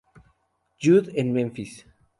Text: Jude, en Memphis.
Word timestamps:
Jude, 0.79 1.11
en 1.15 1.31
Memphis. 1.31 1.85